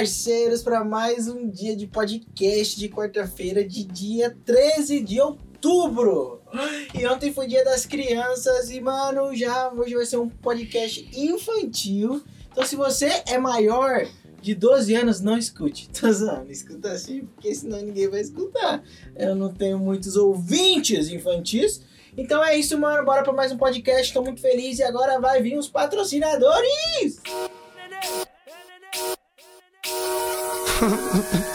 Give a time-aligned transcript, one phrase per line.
[0.00, 6.40] parceiros, para mais um dia de podcast de quarta-feira, de dia 13 de outubro.
[6.98, 12.22] E ontem foi dia das crianças e, mano, já hoje vai ser um podcast infantil.
[12.50, 14.06] Então, se você é maior
[14.40, 15.90] de 12 anos, não escute.
[15.90, 18.82] Tô zoando, escuta assim, porque senão ninguém vai escutar.
[19.14, 21.82] Eu não tenho muitos ouvintes infantis.
[22.16, 23.04] Então é isso, mano.
[23.04, 24.14] Bora para mais um podcast.
[24.14, 27.20] Tô muito feliz e agora vai vir os patrocinadores.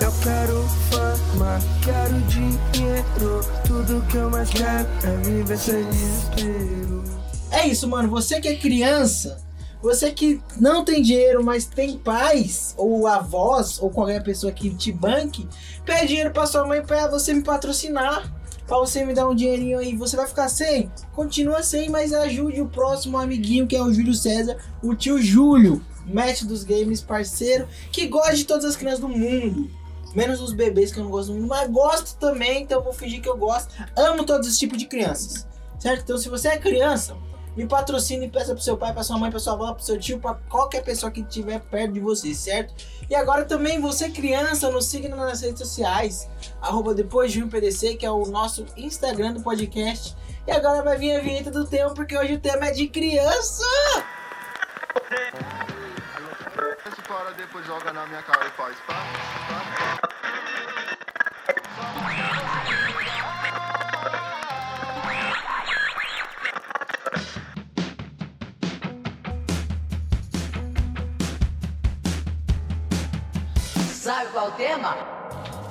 [0.00, 3.40] Eu quero fama, quero dinheiro.
[3.66, 7.02] Tudo que eu mais quero é viver sem desespero.
[7.50, 8.08] É isso, mano.
[8.10, 9.44] Você que é criança,
[9.82, 14.92] você que não tem dinheiro, mas tem pais, ou avós, ou qualquer pessoa que te
[14.92, 15.48] banque,
[15.84, 18.32] pede dinheiro pra sua mãe pra você me patrocinar.
[18.68, 20.90] Pra você me dar um dinheirinho aí, você vai ficar sem?
[21.12, 25.80] Continua sem, mas ajude o próximo amiguinho que é o Júlio César, o tio Júlio,
[26.06, 29.70] mestre dos games, parceiro, que gosta de todas as crianças do mundo.
[30.14, 33.20] Menos os bebês que eu não gosto muito, mas gosto também, então eu vou fingir
[33.20, 33.74] que eu gosto.
[33.94, 35.46] Amo todos os tipos de crianças,
[35.78, 36.02] certo?
[36.02, 37.16] Então se você é criança,
[37.56, 39.98] me patrocine e peça pro seu pai, pra sua mãe, pra sua avó, pro seu
[39.98, 42.74] tio, pra qualquer pessoa que estiver perto de você, certo?
[43.08, 46.28] E agora também, você criança, nos siga nas redes sociais,
[46.60, 50.14] arroba depois de um PDC, que é o nosso Instagram do podcast.
[50.46, 53.64] E agora vai vir a vinheta do tema, porque hoje o tema é de criança!
[56.86, 58.94] Esse para depois joga na minha cara e faz pá,
[59.48, 60.16] pá, pá.
[73.92, 75.25] Sabe qual é o tema?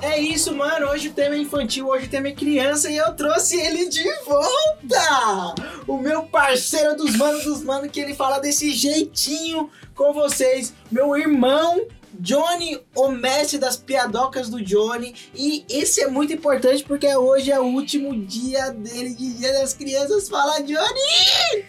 [0.06, 0.86] É isso, mano.
[0.86, 4.04] Hoje o tema é infantil, hoje o tema é criança e eu trouxe ele de
[4.24, 5.54] volta!
[5.84, 10.72] O meu parceiro dos manos dos manos, que ele fala desse jeitinho com vocês.
[10.92, 15.12] Meu irmão, Johnny, o mestre das piadocas do Johnny.
[15.34, 19.74] E esse é muito importante porque hoje é o último dia dele de Dia das
[19.74, 20.28] Crianças.
[20.28, 21.64] Fala, Johnny!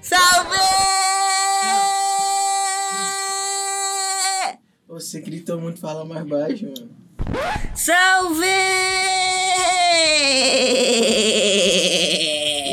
[0.00, 0.56] Salve!
[4.86, 6.99] Você gritou muito, fala mais baixo, mano.
[7.74, 8.44] Salve!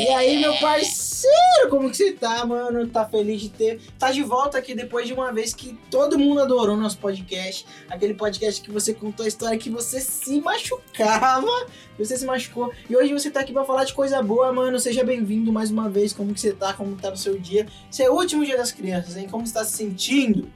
[0.00, 2.86] E aí, meu parceiro, como que você tá, mano?
[2.88, 3.80] Tá feliz de ter.
[3.98, 7.66] Tá de volta aqui depois de uma vez que todo mundo adorou nosso podcast.
[7.88, 11.66] Aquele podcast que você contou a história que você se machucava.
[11.98, 12.72] Você se machucou.
[12.88, 14.78] E hoje você tá aqui pra falar de coisa boa, mano.
[14.78, 16.12] Seja bem-vindo mais uma vez.
[16.12, 16.72] Como que você tá?
[16.72, 17.66] Como tá no seu dia?
[17.90, 19.26] Esse é o último dia das crianças, hein?
[19.30, 20.48] Como você tá se sentindo?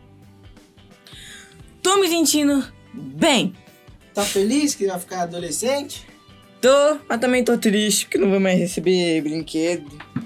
[1.82, 2.64] Tô me sentindo
[2.94, 3.54] bem.
[4.14, 6.06] Tá feliz que vai ficar adolescente?
[6.60, 9.90] Tô, mas também tô triste porque não vou mais receber brinquedo.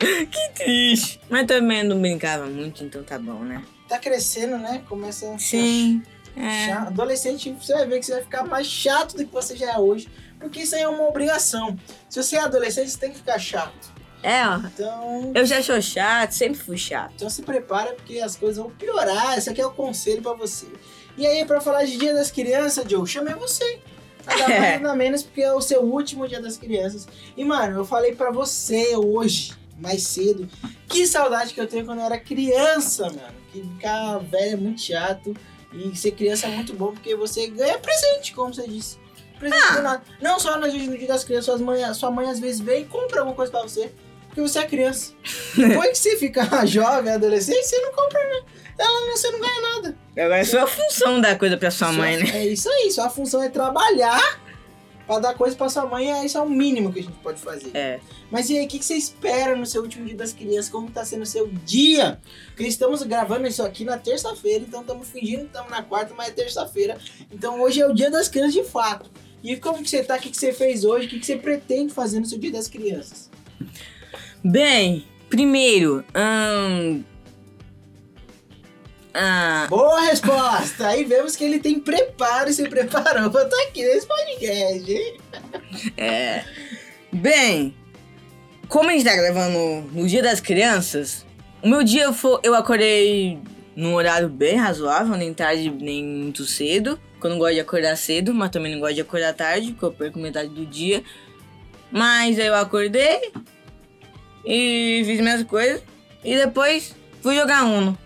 [0.00, 1.20] Que triste.
[1.28, 3.62] Mas também não brincava muito, então tá bom, né?
[3.86, 4.82] Tá crescendo, né?
[4.88, 6.02] Começa a Sim.
[6.34, 6.68] É.
[6.68, 6.86] Chato.
[6.88, 9.78] Adolescente, você vai ver que você vai ficar mais chato do que você já é
[9.78, 10.08] hoje.
[10.38, 11.76] Porque isso aí é uma obrigação.
[12.08, 13.92] Se você é adolescente, você tem que ficar chato.
[14.22, 14.56] É, ó.
[14.58, 17.12] Então, Eu já sou chato, sempre fui chato.
[17.16, 19.36] então se prepara porque as coisas vão piorar.
[19.36, 20.66] Esse aqui é o conselho pra você.
[21.20, 23.78] E aí, pra falar de Dia das Crianças, Joe, chamei você.
[24.24, 27.06] Nada mais nada menos porque é o seu último Dia das Crianças.
[27.36, 30.48] E, mano, eu falei pra você hoje, mais cedo,
[30.88, 33.34] que saudade que eu tenho quando eu era criança, mano.
[33.52, 35.36] Que ficar velho é muito chato.
[35.74, 38.96] E ser criança é muito bom porque você ganha presente, como você disse.
[39.38, 40.02] Presente do nada.
[40.22, 43.20] Não só no dia, das crianças, suas mãe, sua mãe às vezes vem e compra
[43.20, 43.92] alguma coisa pra você.
[44.30, 45.12] Porque você é criança.
[45.56, 48.42] Depois que você fica jovem, adolescente, você não compra, né?
[48.78, 49.98] Ela não, você não ganha nada.
[50.16, 52.30] Agora é sua função dar coisa pra sua mãe, né?
[52.38, 54.40] É isso aí, sua função é trabalhar
[55.06, 57.40] pra dar coisa pra sua mãe, é isso é o mínimo que a gente pode
[57.40, 57.70] fazer.
[57.74, 57.98] É.
[58.30, 60.70] Mas e aí, o que, que você espera no seu último dia das crianças?
[60.70, 62.20] Como tá sendo o seu dia?
[62.46, 66.28] Porque estamos gravando isso aqui na terça-feira, então estamos fingindo que estamos na quarta, mas
[66.28, 66.96] é terça-feira.
[67.32, 69.10] Então hoje é o dia das crianças de fato.
[69.42, 70.16] E como que você tá?
[70.16, 71.06] O que, que você fez hoje?
[71.06, 73.30] O que, que você pretende fazer no seu dia das crianças?
[74.42, 77.02] Bem, primeiro, ahn.
[79.12, 80.86] Ah, Boa resposta!
[80.86, 85.16] Aí vemos que ele tem preparo e se preparou pra estar aqui nesse podcast, hein?
[85.96, 86.44] é.
[87.12, 87.74] Bem,
[88.68, 89.58] como a gente tá gravando
[89.92, 91.26] no Dia das Crianças,
[91.60, 92.38] o meu dia foi.
[92.44, 93.38] Eu acordei
[93.74, 96.98] num horário bem razoável, nem tarde nem muito cedo.
[97.14, 99.84] Porque eu não gosto de acordar cedo, mas também não gosto de acordar tarde, porque
[99.84, 101.02] eu perco metade do dia.
[101.90, 103.32] Mas aí eu acordei
[104.44, 105.82] e fiz minhas coisas.
[106.24, 107.96] E depois fui jogar Uno.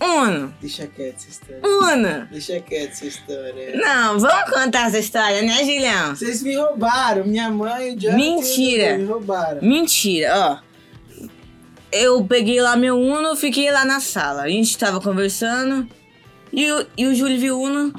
[0.00, 0.52] Uno.
[0.60, 1.60] Deixa quieto essa história.
[1.64, 2.26] Uno.
[2.30, 3.76] Deixa quieto essa história.
[3.76, 6.16] Não, vamos contar essa história, né, Julião?
[6.16, 8.98] Vocês me roubaram, minha mãe e o Jonathan Mentira.
[8.98, 9.62] me roubaram.
[9.62, 10.72] Mentira, ó.
[11.92, 14.42] Eu peguei lá meu Uno, fiquei lá na sala.
[14.42, 15.86] A gente tava conversando
[16.52, 17.92] e o, e o Júlio viu Uno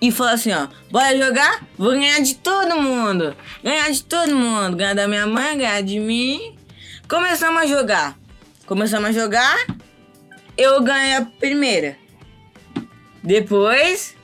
[0.00, 0.66] e falou assim, ó.
[0.90, 1.66] Bora jogar?
[1.76, 3.36] Vou ganhar de todo mundo.
[3.62, 4.76] Ganhar de todo mundo.
[4.76, 6.56] Ganhar da minha mãe, ganhar de mim.
[7.08, 8.18] Começamos a jogar.
[8.66, 9.66] Começamos a jogar.
[10.56, 11.98] Eu ganhei a primeira.
[13.22, 14.16] Depois,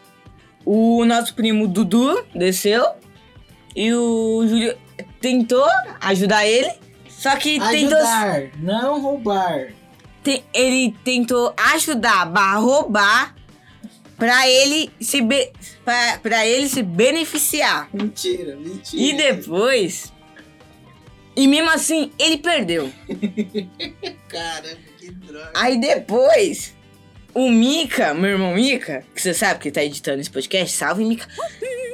[0.65, 2.87] o nosso primo Dudu desceu.
[3.75, 4.77] E o Júlio
[5.21, 5.67] tentou
[6.01, 6.73] ajudar ele.
[7.09, 7.99] Só que tentou.
[7.99, 9.69] Ajudar, não roubar.
[10.55, 13.36] ele tentou ajudar, barra roubar,
[14.17, 15.53] pra ele se, be,
[16.23, 17.89] pra ele se beneficiar.
[17.93, 19.03] Mentira, mentira.
[19.03, 20.13] E depois.
[21.35, 22.91] E mesmo assim, ele perdeu.
[24.29, 25.53] Cara, que droga.
[25.55, 26.75] Aí depois,
[27.35, 31.29] o Mika, meu irmão Mika, que você sabe que tá editando esse podcast, salve Mika.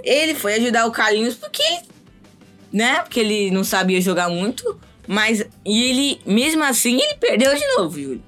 [0.05, 1.81] Ele foi ajudar o Carlinhos porque,
[2.73, 3.01] né?
[3.01, 4.81] Porque ele não sabia jogar muito.
[5.07, 8.23] Mas, e ele, mesmo assim, ele perdeu de novo, Júlio.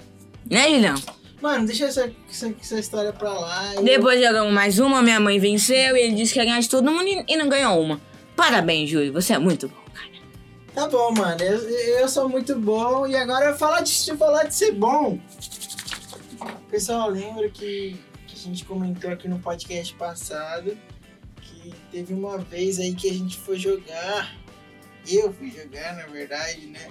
[0.51, 0.97] Né, Julião?
[1.45, 3.75] Mano, deixa essa, essa, essa história pra lá.
[3.83, 6.91] Depois jogamos mais uma, minha mãe venceu e ele disse que ia ganhar de todo
[6.91, 8.01] mundo e, não ganhou uma.
[8.35, 10.09] Parabéns, Júlio, você é muito bom, cara.
[10.75, 11.43] Tá bom, mano.
[11.43, 11.59] Eu,
[11.99, 13.07] eu sou muito bom.
[13.07, 15.19] E agora falar de falar de ser bom.
[16.71, 17.95] Pessoal, lembra que,
[18.27, 20.75] que a gente comentou aqui no podcast passado
[21.43, 24.35] que teve uma vez aí que a gente foi jogar.
[25.07, 26.89] Eu fui jogar, na verdade, né?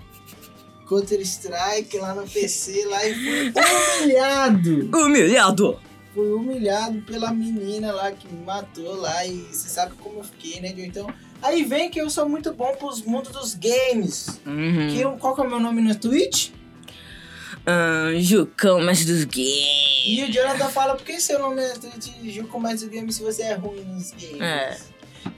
[0.87, 3.53] Counter Strike lá no PC lá e fui
[4.01, 4.89] humilhado.
[4.97, 5.79] Humilhado!
[6.13, 10.61] Fui humilhado pela menina lá que me matou lá e você sabe como eu fiquei,
[10.61, 10.73] né?
[10.77, 11.07] Então,
[11.41, 14.39] aí vem que eu sou muito bom pros mundos dos games.
[14.45, 14.89] Uhum.
[14.93, 16.49] Que eu- qual que é o meu nome no Twitch?
[17.65, 19.83] Ah, Jucão, mestre dos games.
[20.05, 23.23] E o Jonathan fala, por que seu nome é Twitch Ju começa o game se
[23.23, 24.41] você é ruim nos games?
[24.41, 24.77] É.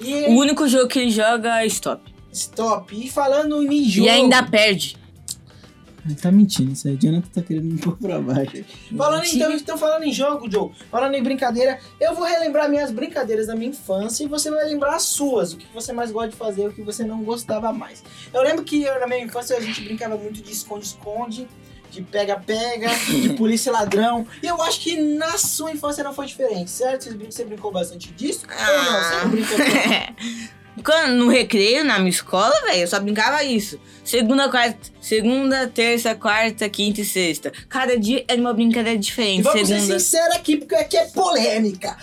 [0.02, 2.02] E O único jogo que ele joga é Stop.
[2.34, 2.94] stop.
[3.06, 4.08] E falando em jogo...
[4.08, 4.98] E ainda perde.
[6.06, 6.96] Ele tá mentindo, isso aí.
[7.02, 8.64] Jonathan tá querendo me pôr pra baixo.
[8.96, 13.48] Falando então, então, falando em jogo, Joe, falando em brincadeira, eu vou relembrar minhas brincadeiras
[13.48, 16.36] da minha infância e você vai lembrar as suas, o que você mais gosta de
[16.36, 18.04] fazer, o que você não gostava mais.
[18.32, 21.48] Eu lembro que eu, na minha infância a gente brincava muito de esconde-esconde,
[21.90, 24.28] de pega-pega, de polícia ladrão.
[24.44, 27.06] E eu acho que na sua infância não foi diferente, certo?
[27.06, 28.46] Você brin- Você brincou bastante disso?
[28.46, 29.02] Ou não?
[29.02, 29.58] Você não brincou
[31.16, 33.80] no recreio, na minha escola, velho, eu só brincava isso.
[34.04, 37.52] Segunda, quarta, segunda, terça, quarta, quinta e sexta.
[37.70, 39.44] Cada dia era uma brincadeira E diferente.
[39.44, 40.00] vamos ser segunda.
[40.00, 41.96] sinceros aqui, porque aqui é polêmica.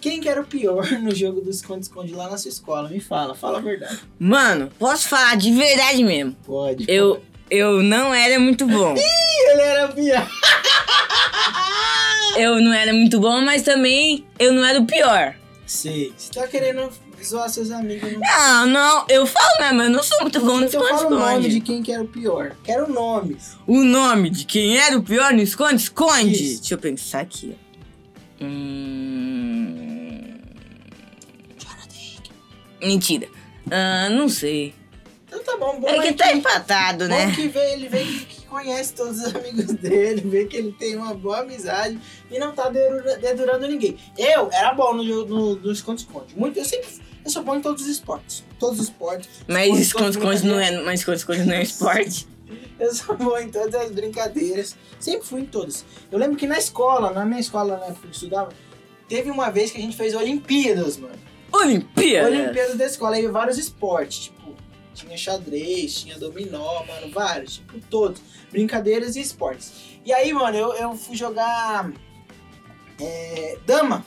[0.00, 2.88] Quem que era o pior no jogo do esconde-esconde lá na sua escola?
[2.90, 3.98] Me fala, fala a verdade.
[4.18, 6.36] Mano, posso falar de verdade mesmo.
[6.46, 6.84] Pode.
[6.86, 8.94] Eu, eu não era muito bom.
[9.48, 10.28] Ele era pior.
[12.36, 15.34] Eu não era muito bom, mas também eu não era o pior.
[15.66, 16.12] Sei.
[16.16, 16.90] Você tá querendo
[17.22, 18.12] zoar seus amigos.
[18.12, 18.20] Não...
[18.20, 21.48] Não, não, eu falo mesmo, eu não sou muito bom no Então fala o nome
[21.48, 21.60] de esconde-esconde.
[21.60, 22.56] quem que era o pior.
[22.62, 23.56] Quero nomes.
[23.66, 26.56] O nome de quem era o pior no esconde-esconde?
[26.56, 27.56] Deixa eu pensar aqui.
[28.40, 28.44] ó.
[28.44, 30.34] Hum...
[32.82, 33.28] Mentira.
[33.70, 34.74] Ah, não sei.
[35.26, 35.80] Então tá bom.
[35.80, 37.32] bom É que tá empatado, Bom né?
[37.34, 41.12] que vê, ele que, que conhece todos os amigos dele, vê que ele tem uma
[41.12, 41.98] boa amizade
[42.30, 43.96] e não tá dedura- dedurando ninguém.
[44.16, 46.34] Eu era bom no no, no esconde-esconde.
[46.36, 46.88] Muito, eu sempre
[47.24, 48.44] eu sou bom em todos os esportes.
[48.58, 49.28] Todos os esportes.
[49.48, 52.28] Mas Esconde-esconde não é, mas esconde-esconde não é esporte.
[52.78, 54.76] Eu sou bom em todas as brincadeiras.
[55.00, 55.84] Sempre fui em todas.
[56.12, 58.50] Eu lembro que na escola, na minha escola, na época que eu estudava,
[59.08, 61.14] teve uma vez que a gente fez Olimpíadas, mano.
[61.52, 62.28] Olimpíada.
[62.28, 64.43] Olimpíadas da escola, aí vários esportes, tipo,
[64.94, 68.20] tinha xadrez, tinha dominó, mano, vários, tipo, todos.
[68.50, 69.72] Brincadeiras e esportes.
[70.04, 71.92] E aí, mano, eu, eu fui jogar
[73.00, 74.06] é, dama.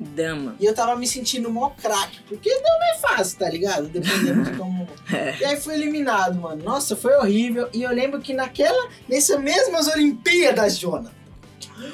[0.00, 0.54] Dama.
[0.60, 3.88] E eu tava me sentindo mó craque, porque dama é fácil, tá ligado?
[3.88, 4.86] Dependendo de como.
[5.40, 6.62] E aí fui eliminado, mano.
[6.62, 7.68] Nossa, foi horrível.
[7.72, 11.10] E eu lembro que naquela, nessas mesmas Olimpíadas, Jonathan,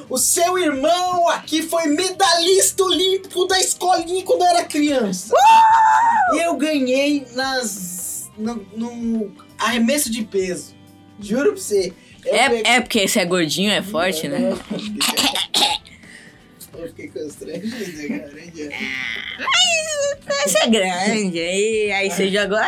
[0.09, 5.35] o seu irmão aqui foi medalhista olímpico da escolinha quando eu era criança.
[6.33, 7.94] E eu ganhei nas.
[8.37, 10.75] No, no arremesso de peso.
[11.21, 11.93] Juro pra você.
[12.25, 14.39] Eu peguei- É, é porque você é gordinho, é forte, né?
[16.77, 18.31] Eu fiquei constrangido, cara.
[20.45, 22.59] Você é grande, aí, aí você jogou.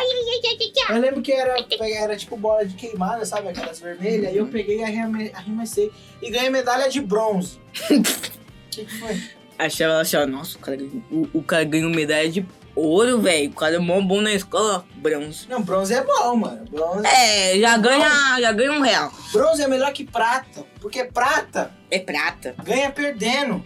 [0.88, 3.48] Eu lembro que era, era tipo bola de queimada, sabe?
[3.48, 4.26] Aquelas vermelhas.
[4.28, 5.90] Aí eu peguei e arreme- arremessei
[6.22, 7.58] e ganhei medalha de bronze.
[7.90, 8.02] O
[8.70, 9.20] que, que foi?
[9.58, 10.78] Achava ela assim, ó, nossa, o cara,
[11.10, 12.46] o, o cara ganhou medalha de
[12.76, 13.50] Ouro, velho.
[13.50, 14.84] O cara é mó bom na escola.
[14.96, 15.48] Bronze.
[15.48, 16.64] Não, bronze é bom, mano.
[16.70, 19.10] Bronze É, já ganha, já ganha um real.
[19.32, 22.54] Bronze é melhor que prata, porque prata É prata.
[22.62, 23.64] ganha perdendo.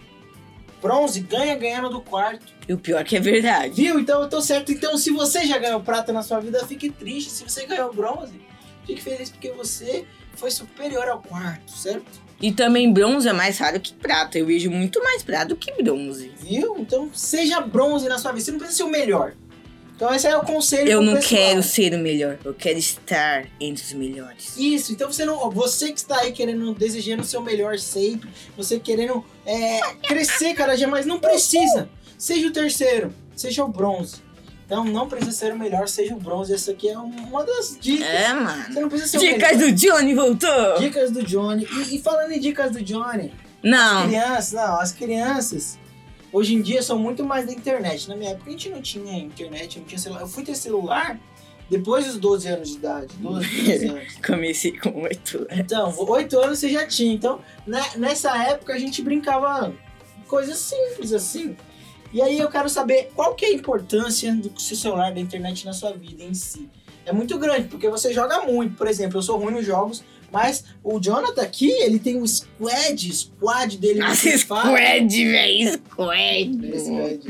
[0.80, 2.54] Bronze ganha ganhando do quarto.
[2.68, 3.74] E o pior que é verdade.
[3.82, 3.98] Viu?
[4.00, 4.70] Então eu tô certo.
[4.72, 7.30] Então, se você já ganhou prata na sua vida, fique triste.
[7.30, 8.40] Se você ganhou bronze,
[8.86, 12.29] fique feliz porque você foi superior ao quarto, certo?
[12.40, 14.38] E também bronze é mais raro que prata.
[14.38, 16.32] Eu vejo muito mais prata do que bronze.
[16.40, 16.76] Viu?
[16.78, 18.44] Então, seja bronze na sua vida.
[18.44, 19.34] Você não precisa ser o melhor.
[19.94, 21.42] Então, esse é o conselho Eu não pessoal.
[21.42, 22.38] quero ser o melhor.
[22.42, 24.56] Eu quero estar entre os melhores.
[24.56, 25.50] Isso, então você não.
[25.50, 30.74] Você que está aí querendo, desejando o seu melhor sempre, você querendo é, crescer cada
[30.74, 31.90] dia mais, não precisa.
[32.16, 34.22] Seja o terceiro, seja o bronze.
[34.70, 36.54] Então não precisa ser o melhor, seja o bronze.
[36.54, 38.06] Essa aqui é uma das dicas.
[38.06, 38.62] É, mano.
[38.72, 39.68] Você não precisa ser o Dicas melhor.
[39.68, 40.78] do Johnny voltou.
[40.78, 41.66] Dicas do Johnny.
[41.68, 43.32] E, e falando em dicas do Johnny,
[43.64, 44.06] Não.
[44.06, 45.76] crianças, não, as crianças
[46.32, 48.08] hoje em dia são muito mais da internet.
[48.08, 50.20] Na minha época a gente não tinha internet, não tinha celular.
[50.20, 51.18] Eu fui ter celular
[51.68, 53.08] depois dos 12 anos de idade.
[53.18, 54.14] 12, 13 anos.
[54.24, 55.48] Comecei com oito.
[55.50, 57.12] Então, oito anos você já tinha.
[57.12, 59.74] Então, né, nessa época a gente brincava
[60.28, 61.56] coisas simples assim.
[62.12, 65.64] E aí eu quero saber qual que é a importância do seu celular, da internet
[65.64, 66.68] na sua vida em si.
[67.06, 68.76] É muito grande, porque você joga muito.
[68.76, 70.02] Por exemplo, eu sou ruim nos jogos,
[70.32, 74.38] mas o Jonathan aqui, ele tem o squad, squad dele Nossa, Fire.
[74.38, 75.72] squad, velho.
[75.72, 76.80] Squad.
[76.80, 77.20] Squad.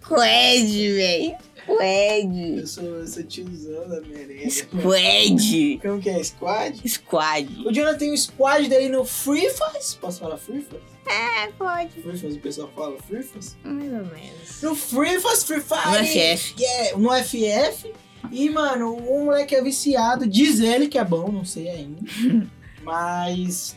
[0.00, 1.36] Squad, velho.
[1.64, 2.58] Squad.
[2.58, 4.50] Eu sou, eu sou tiozão da merenda.
[4.50, 5.78] Squad.
[5.82, 6.22] Como que é?
[6.22, 6.88] Squad?
[6.88, 7.48] Squad.
[7.66, 9.96] O Jonathan tem o squad dele no Free Fire.
[10.00, 10.82] Posso falar Free Fire?
[11.06, 11.90] É, pode.
[12.02, 13.44] Free Fire, o pessoal fala Free Fire?
[13.64, 14.62] Mais ou menos.
[14.62, 15.98] No Free Fire, Free Fire.
[15.98, 16.54] No FF.
[16.96, 17.92] No FF.
[18.30, 20.26] E, mano, o moleque é viciado.
[20.26, 22.00] Diz ele que é bom, não sei ainda.
[22.82, 23.76] Mas.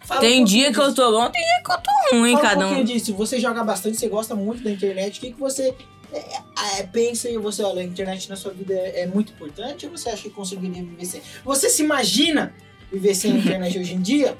[0.00, 2.42] fala Tem um dia que eu tô bom, tem dia que eu tô ruim, Fala
[2.48, 2.84] cada um um.
[2.84, 3.14] disso.
[3.14, 5.18] Você joga bastante, você gosta muito da internet.
[5.18, 5.74] O que, que você
[6.12, 9.86] é, é, pensa e você olha, a internet na sua vida é, é muito importante
[9.86, 11.22] ou você acha que conseguiria viver sem?
[11.44, 12.54] Você se imagina
[12.90, 14.36] viver sem a internet hoje em dia?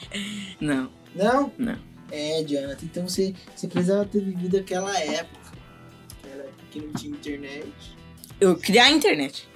[0.60, 0.90] Não.
[1.14, 1.52] Não?
[1.58, 1.78] Não.
[2.10, 5.52] É, Jonathan, então você, você precisava ter vivido aquela época.
[6.22, 7.72] Aquela época que não tinha internet.
[8.38, 9.48] Eu criar a internet.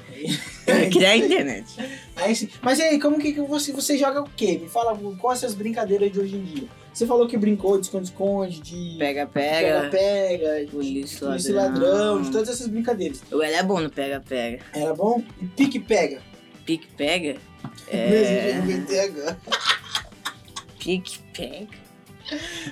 [0.66, 1.66] Eu criar a internet.
[2.16, 4.58] Aí, mas e aí, como que você, você joga o quê?
[4.58, 6.68] Me fala quais as brincadeiras de hoje em dia.
[6.96, 9.90] Você falou que brincou de esconde-esconde, de Pega, pega.
[9.90, 11.54] pega-pega, de Polícia ladrão.
[11.54, 13.22] ladrão, de todas essas brincadeiras.
[13.30, 14.64] Eu era bom no pega, pega.
[14.72, 15.22] Era bom?
[15.38, 16.22] E pique-pega.
[16.64, 17.36] Pique, pega.
[17.92, 18.58] Mesmo É.
[18.62, 19.38] inventei agora.
[20.78, 21.68] Pique, pega.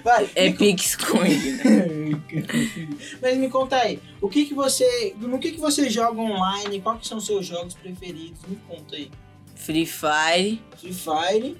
[0.03, 2.23] Vai, É me pique, esconde, né?
[3.21, 6.81] Mas me conta aí, o que que você, no que que você joga online?
[6.81, 8.41] Quais que são os seus jogos preferidos?
[8.49, 9.11] Me conta aí.
[9.55, 10.63] Free Fire.
[10.79, 11.57] Free Fire,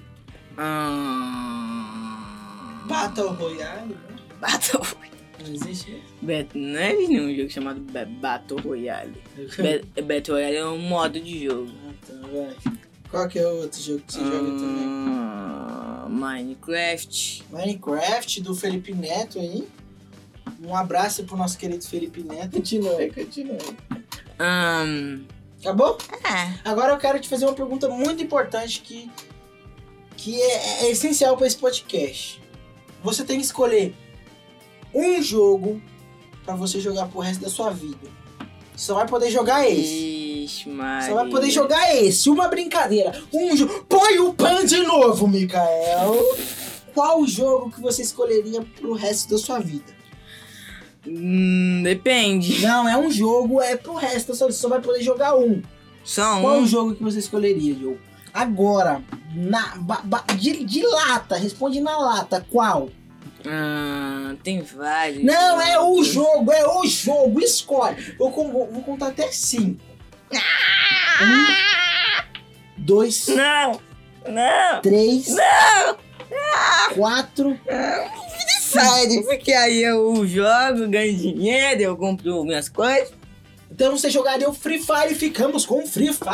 [0.57, 1.64] Hum...
[2.87, 4.15] Battle Royale, né?
[4.39, 4.81] Battle
[5.45, 6.01] Não existe?
[6.21, 9.13] Bet- Não existe nenhum jogo chamado Ba- Battle Royale.
[9.95, 11.71] Ba- Battle Royale é um modo de jogo.
[11.87, 12.55] Ah, tá, vai.
[13.09, 14.85] Qual que é o outro jogo que você joga também?
[16.09, 17.43] Minecraft.
[17.51, 19.67] Minecraft do Felipe Neto aí.
[20.63, 22.51] Um abraço pro nosso querido Felipe Neto.
[22.57, 23.57] Continua continua.
[24.39, 25.21] Ahn,
[25.61, 25.97] Acabou?
[26.23, 26.59] é.
[26.69, 29.09] Agora eu quero te fazer uma pergunta muito importante que,
[30.17, 32.41] que é, é essencial para esse podcast.
[33.05, 33.95] Você tem que escolher
[34.93, 35.79] um jogo
[36.43, 38.07] para você jogar pro resto da sua vida.
[38.75, 40.43] Você só vai poder jogar esse.
[40.43, 41.07] Ixi, Maria.
[41.07, 42.29] Você vai poder jogar esse.
[42.29, 43.13] Uma brincadeira.
[43.31, 43.85] Um jogo.
[43.87, 46.15] Põe o pan de novo, Mikael.
[46.93, 49.93] Qual o jogo que você escolheria pro resto da sua vida?
[51.07, 52.61] Hum, depende.
[52.61, 54.55] Não, é um jogo, é pro resto da sua vida.
[54.57, 55.61] Você só vai poder jogar um.
[56.03, 56.65] Só Qual um.
[56.65, 57.99] jogo que você escolheria, Diogo?
[58.35, 59.01] Agora,
[59.33, 62.89] na, ba- ba- de, de lata, responde na lata, qual?
[63.47, 65.23] Ah, tem vários.
[65.23, 68.13] Não, é o jogo, é o jogo, escolhe.
[68.19, 69.79] Eu vou, vou contar até cinco.
[71.21, 71.45] Um,
[72.77, 73.79] dois, Não!
[74.27, 74.81] Não!
[74.81, 75.27] três,
[76.93, 77.57] quatro.
[78.59, 83.13] Sai, porque aí eu jogo, ganho dinheiro, eu compro minhas coisas.
[83.75, 86.31] Então você jogaria o Free Fire e ficamos com o Free Fire!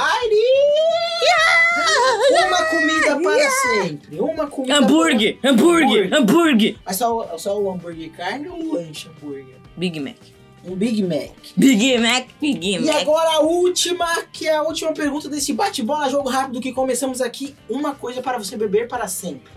[2.48, 4.20] Uma comida para sempre.
[4.20, 6.14] Uma comida Hambúrguer, hambúrguer, Hambúrguer.
[6.14, 6.74] hambúrguer.
[6.76, 6.84] Para...
[6.86, 9.56] Mas só, só o hambúrguer carne ou o lanche hambúrguer?
[9.76, 10.18] Big Mac.
[10.64, 11.32] Um Big Mac.
[11.58, 12.96] Big Mac, Big E Mac.
[13.02, 17.56] agora a última, que é a última pergunta desse bate-bola, jogo rápido que começamos aqui.
[17.68, 19.52] Uma coisa para você beber para sempre.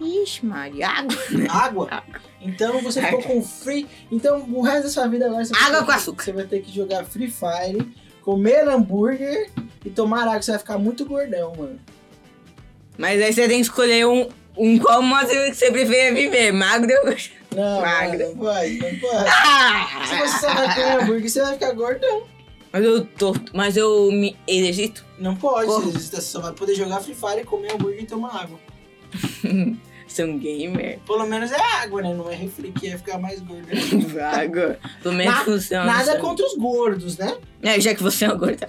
[0.00, 1.16] Ixi, Maria, água.
[1.48, 2.02] Água.
[2.40, 3.86] Então você ficou com free.
[4.10, 6.24] Então o resto da sua vida agora você Água vai- com açúcar.
[6.24, 7.86] Você vai ter que jogar Free Fire,
[8.22, 9.50] comer hambúrguer
[9.84, 10.42] e tomar água.
[10.42, 11.78] Você vai ficar muito gordão, mano.
[12.98, 16.92] Mas aí você tem que escolher um, um qual modo que você prefere viver, magro
[17.04, 17.14] ou.
[17.56, 18.26] Não, Magra.
[18.28, 19.28] não pode, não pode.
[19.28, 20.04] Ah!
[20.06, 22.24] Se você só vai comer hambúrguer, você vai ficar gordão.
[22.72, 23.32] Mas eu tô.
[23.52, 25.04] Mas eu me exercito.
[25.18, 28.58] Não pode, você só vai poder jogar Free Fire comer hambúrguer e tomar água.
[30.08, 30.98] Sou um gamer.
[31.06, 32.14] Pelo menos é água, né?
[32.14, 33.66] Não é refri que ia ficar mais gordo.
[34.14, 34.76] Vago.
[35.02, 35.84] Pelo menos Na- funciona.
[35.86, 36.20] Nada sabe?
[36.20, 37.36] contra os gordos, né?
[37.62, 38.66] É, já que você é uma gorda.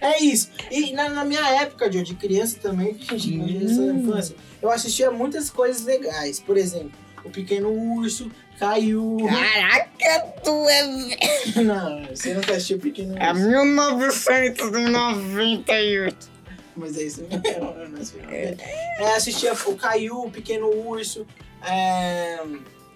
[0.00, 0.50] É isso.
[0.70, 3.60] E na, na minha época, Joe, de criança também, gente Hum.
[3.64, 6.38] essa infância, eu assistia muitas coisas legais.
[6.40, 6.92] Por exemplo,
[7.24, 8.30] O Pequeno Urso,
[8.60, 9.16] Caiu.
[9.26, 10.84] Caraca, tu é.
[11.64, 13.48] Não, você nunca assistiu o Pequeno É Urso.
[13.48, 16.28] 1998.
[16.76, 17.40] Mas é isso mesmo.
[18.30, 18.54] É,
[18.98, 21.26] é, assistia o Caiu, o Pequeno Urso,
[21.66, 22.38] é,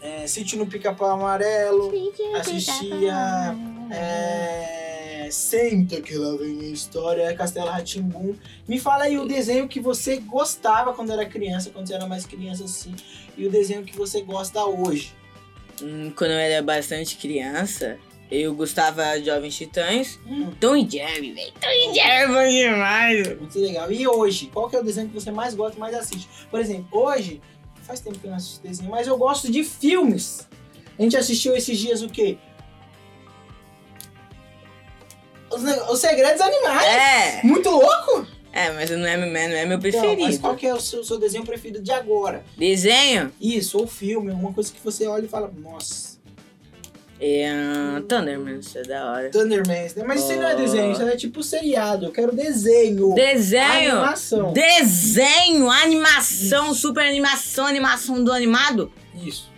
[0.03, 1.91] é, Sítio no Pica-Pau Amarelo,
[2.39, 3.57] assistia
[3.91, 8.35] é, Senta que lá vem a história, Castelo Ratimbum.
[8.69, 12.27] Me fala aí o desenho que você gostava quando era criança, quando você era mais
[12.27, 12.95] criança assim,
[13.37, 15.15] e o desenho que você gosta hoje.
[15.83, 17.99] Hum, Quando eu era bastante criança,
[18.31, 20.19] eu gostava de Jovens Titãs.
[20.27, 21.53] Hum, Tom e Jerry, velho.
[21.61, 23.41] Tom e Jerry é bom demais.
[23.41, 23.93] muito legal.
[23.93, 26.29] E hoje, qual que é o desenho que você mais gosta, mais assiste?
[26.51, 27.41] Por exemplo, hoje,
[27.83, 30.49] faz tempo que eu não assisto desenho, mas eu gosto de filmes.
[30.99, 32.39] A gente assistiu esses dias o quê?
[35.51, 36.85] Os, os Segredos Animais.
[36.87, 37.43] É.
[37.45, 38.27] Muito louco!
[38.57, 40.23] É, mas não é, não é meu preferido.
[40.23, 42.45] mas qual que é o seu, seu desenho preferido de agora?
[42.57, 43.33] Desenho?
[43.41, 46.15] Isso, ou filme, alguma coisa que você olha e fala, nossa,
[47.21, 47.49] É.
[48.09, 49.31] Thunderman, isso é da hora.
[49.31, 50.05] Thunderman, né?
[50.07, 50.59] Mas isso aí não é Oh.
[50.59, 52.07] desenho, isso é tipo seriado.
[52.07, 53.13] Eu quero desenho.
[53.15, 53.93] Desenho!
[53.93, 54.53] Animação.
[54.53, 55.71] Desenho!
[55.71, 58.93] Animação, super animação, animação do animado.
[59.17, 59.51] Isso.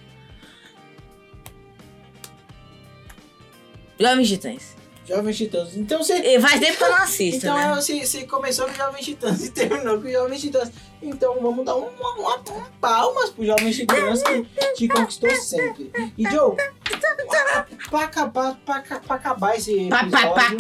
[3.99, 4.76] Jovens Titãs.
[5.07, 5.77] Jovens Titãs.
[5.77, 6.15] Então você.
[6.15, 7.65] E faz tempo que eu não assisto, Então né?
[7.71, 10.71] é, você, você começou com Jovens Titãs e terminou com Jovens Titãs.
[11.01, 15.93] Então vamos dar uma, uma, uma palmas pro Jovens Titãs que te conquistou sempre.
[16.19, 16.57] E Joe,
[17.91, 20.57] pra acabar, pra, pra acabar esse episódio.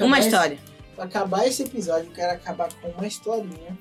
[0.00, 0.58] Uma esse- história.
[0.94, 3.76] Pra acabar esse episódio, eu quero acabar com uma historinha.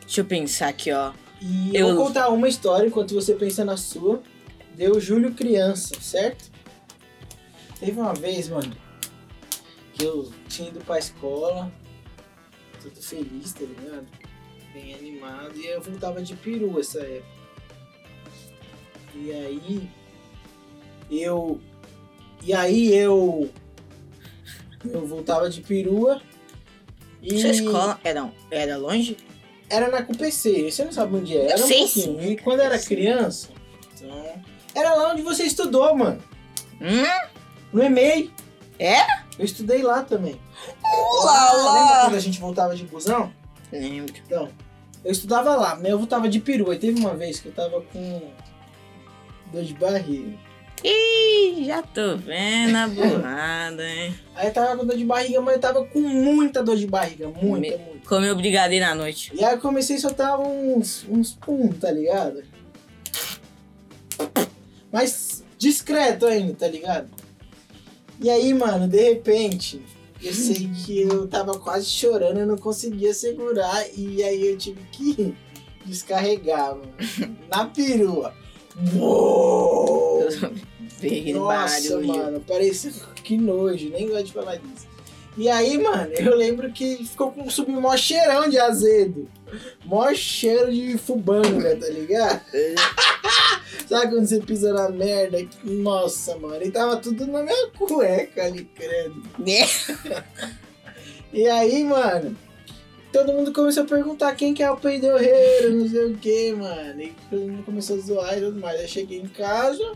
[0.00, 1.12] Deixa eu pensar aqui, ó.
[1.40, 4.22] E Eu- vou contar uma história enquanto você pensa na sua.
[4.74, 6.50] Deu Júlio criança, certo?
[7.78, 8.74] Teve uma vez, mano,
[9.92, 11.72] que eu tinha ido pra escola,
[12.80, 14.06] tudo feliz, tá ligado?
[14.72, 17.34] Bem animado, e eu voltava de peru essa época.
[19.14, 19.88] E aí,
[21.10, 21.60] eu.
[22.42, 23.48] E aí eu.
[24.84, 26.20] Eu voltava de perua.
[27.22, 29.16] E Sua escola era, era longe?
[29.70, 31.44] era na CUPC, você não sabe onde é.
[31.46, 32.20] Eu Era um sei pouquinho.
[32.20, 32.30] sim.
[32.32, 33.48] E quando eu era criança,
[33.94, 34.42] então,
[34.74, 36.22] era lá onde você estudou, mano.
[36.80, 37.30] Hum?
[37.72, 38.30] No EMEI.
[38.78, 39.00] É?
[39.38, 40.38] Eu estudei lá também.
[41.24, 41.72] lá, Ah, lá.
[41.74, 43.32] Lembra quando a gente voltava de busão?
[43.72, 44.14] Lembro.
[44.26, 44.48] Então,
[45.04, 46.74] eu estudava lá, mas eu voltava de perua.
[46.74, 48.22] E teve uma vez que eu tava com
[49.52, 50.36] dor de barriga.
[50.82, 54.14] Ih, já tô vendo a burrada, hein?
[54.34, 57.28] Aí eu tava com dor de barriga, mas eu tava com muita dor de barriga.
[57.28, 58.08] Muita, Me- muita.
[58.08, 59.32] Comeu brigadeiro à noite.
[59.34, 62.42] E aí eu comecei a soltar uns, uns pum, tá ligado?
[64.94, 67.10] Mas discreto ainda, tá ligado?
[68.20, 69.82] E aí, mano, de repente,
[70.22, 74.80] eu sei que eu tava quase chorando, eu não conseguia segurar, e aí eu tive
[74.92, 75.34] que
[75.84, 76.94] descarregar, mano.
[77.50, 78.32] Na perua.
[78.94, 80.28] Uou!
[81.34, 82.92] Nossa, mano, parecia
[83.24, 84.86] que nojo, nem gosto de falar disso.
[85.36, 89.28] E aí, mano, eu lembro que ficou com subiu mó cheirão de azedo.
[89.84, 92.40] Mó cheiro de fubanga, tá ligado?
[93.88, 95.38] Sabe quando você pisa na merda?
[95.64, 99.22] Nossa, mano, e tava tudo na minha cueca ali, credo.
[101.32, 102.36] E aí, mano,
[103.12, 107.02] todo mundo começou a perguntar quem que é o peidorreiro, não sei o que, mano.
[107.02, 108.80] E todo mundo começou a zoar e tudo mais.
[108.80, 109.94] Aí cheguei em casa,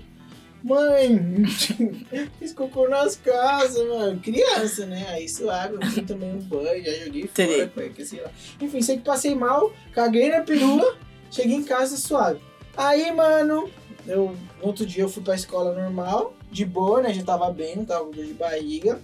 [0.62, 1.44] mãe,
[2.38, 4.20] fiz cocô nas calças, mano.
[4.20, 5.06] Criança, né?
[5.10, 8.30] Aí suave, eu fui tomei um banho, já joguei fora, cueca, sei lá.
[8.60, 10.96] Enfim, sei que passei mal, caguei na perua,
[11.30, 12.40] cheguei em casa suave.
[12.76, 13.68] Aí, mano,
[14.06, 17.12] eu, no outro dia eu fui pra escola normal, de boa, né?
[17.12, 19.00] Já tava bem, não tava com dor de barriga.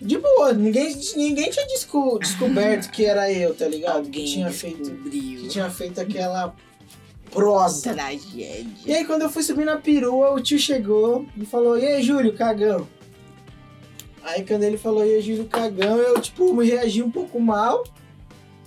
[0.00, 3.96] De boa, ninguém, ninguém tinha desco- descoberto que era eu, tá ligado?
[3.98, 6.54] Alguém que tinha feito, que tinha feito aquela
[7.34, 7.90] prosa.
[7.90, 8.96] E Tragédia.
[8.96, 12.34] aí quando eu fui subir na perua, o tio chegou e falou, e aí, Júlio,
[12.34, 12.86] cagão?
[14.22, 17.84] Aí quando ele falou, e aí, Júlio, cagão, eu, tipo, me reagi um pouco mal.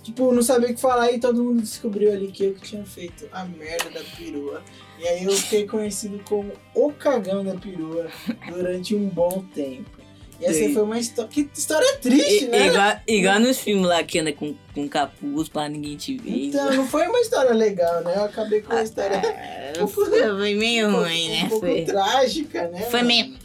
[0.02, 2.84] Tipo, não sabia o que falar e todo mundo descobriu ali que eu que tinha
[2.84, 4.62] feito a merda da perua.
[4.98, 8.08] E aí eu fiquei conhecido como o cagão da perua
[8.48, 9.97] durante um bom tempo.
[10.40, 11.28] E essa foi uma história.
[11.30, 12.66] Que história triste, I- né?
[12.68, 16.46] igual, igual nos filmes lá que anda com, com capuz pra ninguém te ver.
[16.46, 18.14] Então, não foi uma história legal, né?
[18.16, 21.46] Eu acabei com uma história É, um pouco- foi meio um, ruim, né?
[21.48, 22.82] pouco Foi, trágica, né?
[22.82, 23.36] foi meio.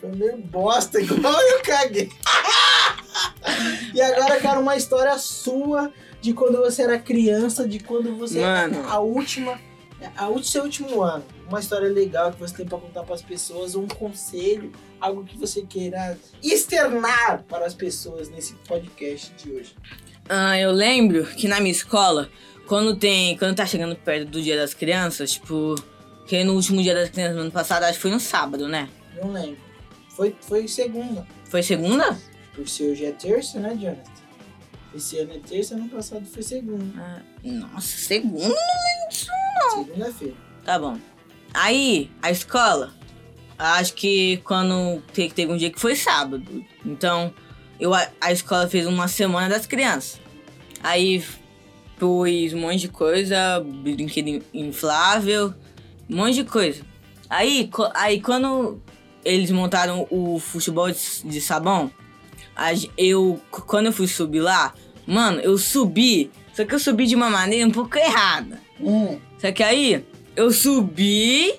[0.00, 2.08] Foi meio bosta, igual eu caguei.
[3.94, 8.40] e agora eu quero uma história sua de quando você era criança, de quando você
[8.40, 8.84] Mano.
[8.88, 9.58] a última,
[10.16, 11.24] a último, seu último ano.
[11.48, 15.62] Uma história legal que você tem pra contar pras pessoas, um conselho, algo que você
[15.62, 19.74] queira externar para as pessoas nesse podcast de hoje.
[20.28, 22.28] Ah, eu lembro que na minha escola,
[22.66, 23.36] quando tem.
[23.38, 25.74] Quando tá chegando perto do dia das crianças, tipo.
[26.26, 28.88] Que no último dia das crianças no ano passado, acho que foi no sábado, né?
[29.16, 29.56] Não lembro.
[30.10, 31.26] Foi, foi segunda.
[31.44, 32.18] Foi segunda?
[32.54, 34.17] Por ser hoje é terça, né, Jonathan?
[34.94, 36.84] Esse ano é terça, ano passado foi segunda.
[36.98, 38.54] Ah, nossa, segunda?
[39.74, 40.34] Segunda-feira.
[40.64, 40.98] Tá bom.
[41.54, 42.92] Aí, a escola,
[43.58, 46.64] acho que quando te- teve um dia que foi sábado.
[46.84, 47.32] Então,
[47.78, 50.20] eu, a, escola fez uma semana das crianças.
[50.82, 51.24] Aí
[51.98, 55.52] pus um monte de coisa, brinquedo in- inflável,
[56.08, 56.82] um monte de coisa.
[57.28, 58.80] Aí, aí quando
[59.24, 61.90] eles montaram o futebol de, de sabão,
[62.96, 64.74] eu, quando eu fui subir lá,
[65.06, 68.60] mano, eu subi, só que eu subi de uma maneira um pouco errada.
[68.80, 69.18] Hum.
[69.38, 71.54] Só que aí, eu subi,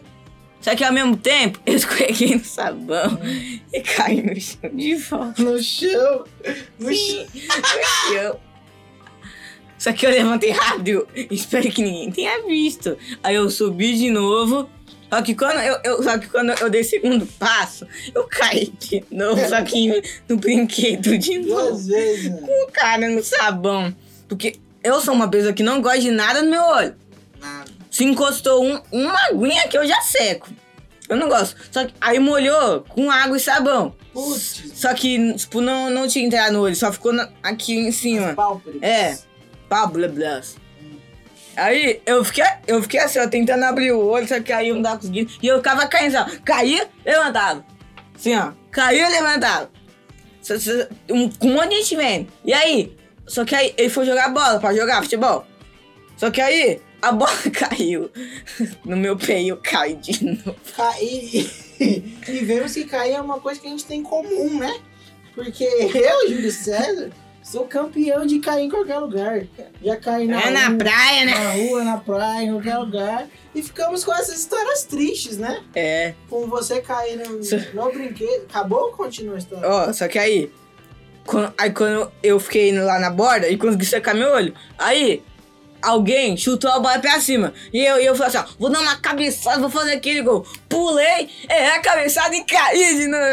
[0.62, 3.20] só que ao mesmo tempo, eu escorreguei no sabão
[3.74, 5.42] e caí no chão de volta.
[5.42, 6.26] No chão.
[6.80, 7.58] No Sim, chão.
[7.58, 8.40] no chão.
[9.78, 12.98] Só que eu levantei rápido, espero que ninguém tenha visto.
[13.24, 14.70] Aí eu subi de novo,
[15.10, 18.72] só que quando eu, eu- só que quando eu dei o segundo passo, eu caí
[18.80, 21.70] de novo, só que no brinquedo de novo.
[21.72, 22.48] Duas vezes, mano.
[22.48, 23.96] Com o cara no sabão.
[24.28, 26.96] Porque eu sou uma pessoa que não gosta de nada no meu olho.
[27.40, 27.72] Nada.
[27.90, 30.48] Se encostou um, uma aguinha que eu já seco.
[31.10, 31.56] Eu não gosto.
[31.72, 33.96] Só que aí molhou com água e sabão.
[34.14, 34.62] Putz.
[34.76, 38.34] Só que, tipo, não, não tinha entrado no olho, só ficou na- aqui em cima.
[38.36, 38.84] Pálpebras.
[38.84, 39.18] É.
[39.68, 40.42] Pá, blá, blá.
[41.60, 44.82] Aí eu fiquei, eu fiquei assim, ó, tentando abrir o olho, só que aí não
[44.82, 45.32] tava conseguindo.
[45.42, 46.40] E eu ficava caindo, assim, ó.
[46.44, 47.66] Caía, levantava.
[48.16, 48.52] Assim, ó.
[48.72, 49.70] Caía, levantava.
[51.10, 52.28] Um- Com um monte de gente vendo.
[52.46, 52.98] E aí?
[53.28, 55.46] Só que aí ele foi jogar bola pra jogar futebol.
[56.18, 58.10] Só que aí a bola caiu
[58.84, 60.56] no meu pé e eu caí de novo.
[60.76, 61.50] Cair.
[61.80, 64.74] e vemos que cair é uma coisa que a gente tem em comum, né?
[65.36, 67.12] Porque eu, Júlio César,
[67.50, 69.42] sou campeão de cair em qualquer lugar.
[69.84, 71.34] Já caí na, É na rua, praia, né?
[71.34, 73.28] na rua, na praia, em qualquer lugar.
[73.56, 75.64] E ficamos com essas histórias tristes, né?
[75.74, 76.14] É.
[76.30, 77.40] Com você cair no,
[77.74, 78.46] no brinquedo.
[78.48, 79.68] Acabou ou continua a história?
[79.68, 80.52] Ó, só que aí.
[81.26, 85.22] Quando, aí quando eu fiquei lá na borda e consegui secar meu olho, aí
[85.82, 87.54] alguém chutou a bola pra cima.
[87.74, 90.46] E eu, e eu falei assim, ó, vou dar uma cabeçada, vou fazer aquele gol.
[90.68, 93.24] Pulei, errei a cabeçada e caí de novo.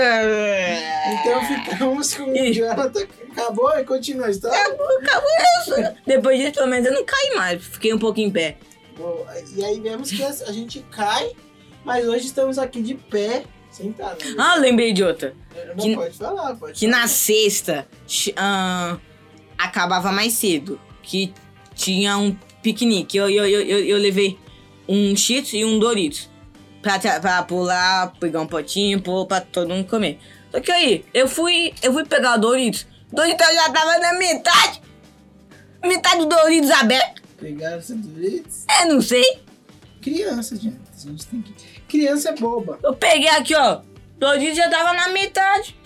[1.20, 2.52] Então ficamos com o.
[2.52, 3.06] Jonathan.
[3.36, 4.58] Acabou e continua a história?
[4.58, 5.94] Acabou, acabou isso.
[6.06, 7.62] Depois disso, pelo menos, eu não caí mais.
[7.64, 8.56] Fiquei um pouco em pé.
[8.96, 9.26] Boa.
[9.54, 11.32] E aí vemos que a gente cai,
[11.84, 14.24] mas hoje estamos aqui de pé, sentado.
[14.24, 14.34] né?
[14.38, 15.34] Ah, lembrei de outra.
[15.76, 17.00] Não que- pode falar, pode Que falar.
[17.02, 17.86] na sexta
[18.36, 18.98] ahn,
[19.58, 20.80] acabava mais cedo.
[21.02, 21.32] Que
[21.74, 23.16] tinha um piquenique.
[23.16, 24.38] Eu, eu, eu, eu, eu levei
[24.88, 26.28] um Cheetos e um Doritos.
[26.82, 30.18] Pra, pra pular, pegar um potinho, pôr pra todo mundo comer.
[30.52, 32.86] Só que aí, eu fui, eu fui pegar o Doritos.
[33.12, 34.82] O Doritos já tava na metade.
[35.84, 37.22] Metade do Doritos aberto.
[37.38, 38.64] Pegaram esse Doritos.
[38.68, 39.42] É, não sei.
[40.02, 40.80] Criança, gente.
[40.94, 41.52] A gente tem que...
[41.82, 42.78] Criança é boba.
[42.82, 43.80] Eu peguei aqui, ó.
[44.18, 45.76] Doritos já tava na metade.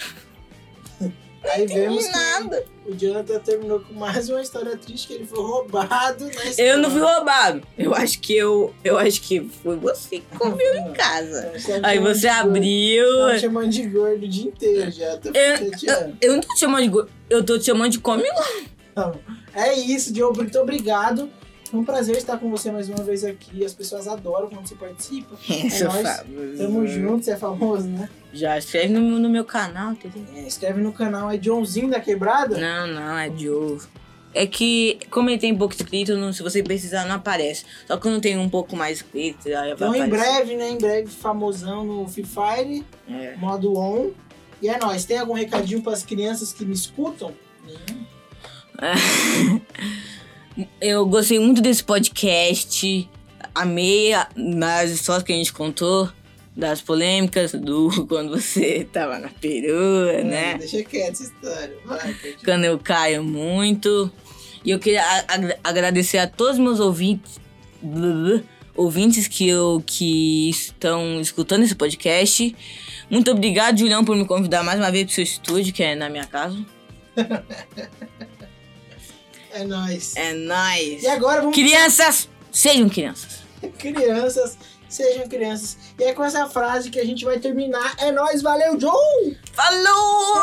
[1.43, 2.65] Aí vemos Não nada.
[2.87, 6.69] o Jonathan terminou com mais uma história triste, que ele foi roubado na escola.
[6.69, 7.63] Eu não fui roubado.
[7.79, 8.75] Eu acho que eu.
[8.85, 11.51] Eu acho que foi você que comeu em casa.
[11.83, 13.27] Aí você abriu.
[13.27, 15.17] Me chamando de gordo o dia inteiro já.
[15.17, 18.01] Tô Eu, eu, eu não tô te chamando de gordo, eu tô te chamando de
[18.01, 18.23] come
[18.95, 19.15] bom.
[19.55, 20.37] É isso, Diogo.
[20.37, 21.31] Muito obrigado.
[21.71, 23.65] Foi um prazer estar com você mais uma vez aqui.
[23.65, 25.37] As pessoas adoram quando você participa.
[25.49, 26.03] Essa nóis.
[26.03, 26.25] famosa.
[26.59, 28.09] Tamo junto, você é famoso, né?
[28.33, 30.25] Já escreve no, no meu canal, entendeu?
[30.35, 32.59] É, escreve no canal, é Joãozinho da Quebrada.
[32.59, 33.79] Não, não, é Joe.
[34.33, 37.65] É que, como ele tem pouco escrito, não- se você precisar, não aparece.
[37.87, 40.71] Só que quando tem um pouco mais escrito, aí Então, em breve, né?
[40.71, 43.37] Em breve, famosão no Free Fire, É.
[43.37, 44.11] modo on.
[44.63, 45.05] E é nóis.
[45.05, 47.33] Tem algum recadinho para as crianças que me escutam?
[50.81, 53.09] Eu gostei muito desse podcast.
[53.55, 56.11] Amei as histórias que a gente contou.
[56.57, 60.59] Das polêmicas, do quando você tava na perua, né?
[60.59, 61.75] Deixa quieto essa história.
[61.87, 64.11] Vai, quando eu caio muito.
[64.65, 67.41] E eu queria a- agra- agradecer a todos meus ouvintes.
[68.77, 72.55] ouvintes que, eu, que estão escutando esse podcast.
[73.09, 76.11] Muito obrigado, Julião, por me convidar mais uma vez pro seu estúdio, que é na
[76.11, 76.59] minha casa.
[79.53, 80.15] É nóis.
[80.17, 81.03] É nóis.
[81.03, 81.55] E agora vamos.
[81.55, 83.41] Crianças, sejam crianças.
[83.79, 84.57] Crianças,
[84.89, 85.77] sejam crianças.
[85.99, 87.95] E é com essa frase que a gente vai terminar.
[87.99, 89.39] É nóis, valeu, Joe!
[89.53, 90.41] Falou!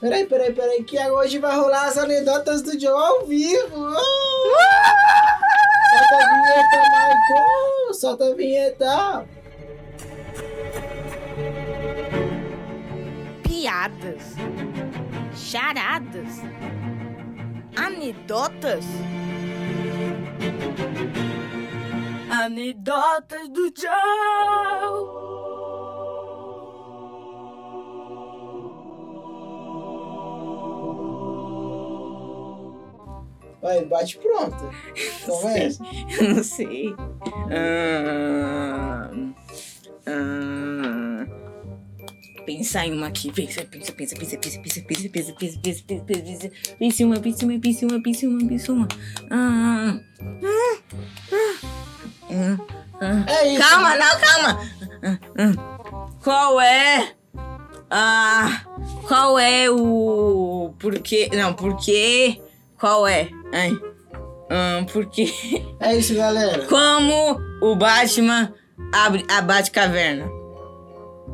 [0.00, 3.90] Peraí, peraí, peraí, que hoje vai rolar as anedotas do Joe ao vivo.
[5.90, 7.94] Solta a vinheta, Marco!
[7.94, 9.26] Solta a vinheta!
[13.42, 14.22] Piadas,
[15.50, 16.38] charadas,
[17.76, 18.84] anedotas.
[22.30, 23.90] Anedotas do Joe.
[33.60, 34.70] Vai, bate pronto.
[35.26, 35.84] Conversa.
[36.16, 36.94] Eu não sei.
[37.50, 39.10] Ah,
[42.60, 43.32] pensar em uma aqui.
[43.32, 47.04] Pensa, pensa, pensa, pensa, pensa, pensa, pensa, pensa, pensa, pensa, pensa, pensa, pensa.
[47.04, 48.88] Uma, pense uma, pense uma, pense uma, pense uma.
[49.30, 49.98] Ah,
[50.44, 50.78] ah,
[52.30, 52.58] ah,
[53.00, 53.24] ah.
[53.28, 53.62] É isso.
[53.62, 54.60] Calma, não, calma.
[55.02, 56.08] Ah, ah.
[56.22, 57.12] Qual é?
[57.90, 58.62] Ah,
[59.08, 61.30] qual é o porquê?
[61.32, 62.40] Não, porquê?
[62.78, 63.30] Qual é?
[63.54, 63.72] Ai.
[64.50, 65.32] Ah, porque
[65.80, 66.66] É isso, galera.
[66.66, 68.52] como o Batman
[68.92, 70.28] abre a Batcaverna?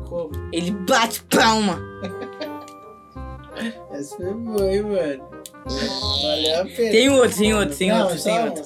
[0.07, 0.46] Como?
[0.51, 1.79] Ele bate palma.
[3.91, 5.27] Essa foi boa, hein, mano?
[5.65, 6.91] Valeu a pena.
[6.91, 8.63] Tem outro, tem outro, tem Não, outro, tem outro.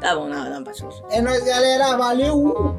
[0.00, 1.08] Tá bom, não, não, bate palma.
[1.10, 1.96] É nóis, galera.
[1.96, 2.76] Valeu!